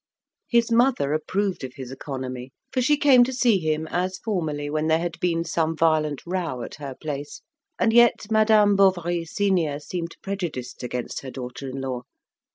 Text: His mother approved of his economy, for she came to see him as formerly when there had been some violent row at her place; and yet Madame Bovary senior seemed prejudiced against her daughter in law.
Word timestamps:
His 0.49 0.71
mother 0.71 1.13
approved 1.13 1.63
of 1.63 1.75
his 1.75 1.91
economy, 1.91 2.49
for 2.71 2.81
she 2.81 2.97
came 2.97 3.23
to 3.23 3.31
see 3.31 3.59
him 3.59 3.85
as 3.91 4.17
formerly 4.17 4.67
when 4.67 4.87
there 4.87 4.97
had 4.97 5.19
been 5.19 5.43
some 5.43 5.77
violent 5.77 6.23
row 6.25 6.63
at 6.63 6.73
her 6.81 6.95
place; 6.99 7.43
and 7.77 7.93
yet 7.93 8.25
Madame 8.31 8.75
Bovary 8.75 9.25
senior 9.25 9.79
seemed 9.79 10.15
prejudiced 10.23 10.81
against 10.81 11.19
her 11.21 11.29
daughter 11.29 11.69
in 11.69 11.81
law. 11.81 12.01